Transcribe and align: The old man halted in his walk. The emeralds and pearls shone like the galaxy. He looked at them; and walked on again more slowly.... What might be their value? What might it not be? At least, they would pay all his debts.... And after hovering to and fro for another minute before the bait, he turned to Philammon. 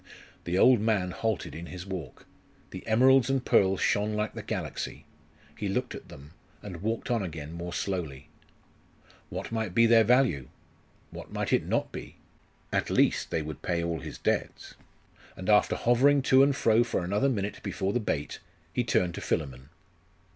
The 0.45 0.57
old 0.57 0.79
man 0.79 1.11
halted 1.11 1.53
in 1.53 1.67
his 1.67 1.85
walk. 1.85 2.25
The 2.71 2.81
emeralds 2.87 3.29
and 3.29 3.45
pearls 3.45 3.81
shone 3.81 4.15
like 4.15 4.33
the 4.33 4.41
galaxy. 4.41 5.05
He 5.55 5.69
looked 5.69 5.93
at 5.93 6.09
them; 6.09 6.31
and 6.63 6.81
walked 6.81 7.11
on 7.11 7.21
again 7.21 7.51
more 7.53 7.71
slowly.... 7.71 8.27
What 9.29 9.51
might 9.51 9.75
be 9.75 9.85
their 9.85 10.03
value? 10.03 10.49
What 11.11 11.31
might 11.31 11.53
it 11.53 11.67
not 11.67 11.91
be? 11.91 12.15
At 12.73 12.89
least, 12.89 13.29
they 13.29 13.43
would 13.43 13.61
pay 13.61 13.83
all 13.83 13.99
his 13.99 14.17
debts.... 14.17 14.73
And 15.37 15.51
after 15.51 15.75
hovering 15.75 16.23
to 16.23 16.41
and 16.41 16.55
fro 16.55 16.83
for 16.83 17.03
another 17.03 17.29
minute 17.29 17.61
before 17.61 17.93
the 17.93 17.99
bait, 17.99 18.39
he 18.73 18.83
turned 18.83 19.13
to 19.13 19.21
Philammon. 19.21 19.69